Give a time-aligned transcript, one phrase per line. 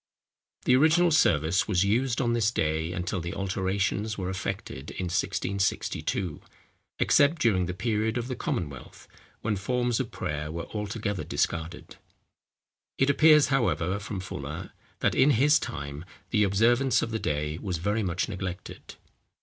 [0.65, 6.41] The original service was used on this day until the alterations were effected in 1662,
[6.97, 9.07] except during the period of the Commonwealth,
[9.41, 11.97] when forms of prayer were altogether discarded.
[12.97, 17.77] It appears, however, from Fuller, that in his time, the observance of the day was
[17.77, 18.95] very much neglected.